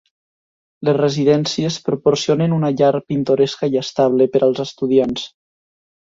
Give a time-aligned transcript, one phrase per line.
[0.87, 5.27] Les residències proporcionen una llar pintoresca i estable per als estudiants.